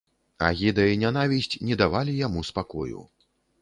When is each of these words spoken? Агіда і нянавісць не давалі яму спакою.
Агіда 0.47 0.85
і 0.93 1.01
нянавісць 1.03 1.59
не 1.69 1.81
давалі 1.85 2.19
яму 2.25 2.47
спакою. 2.53 3.09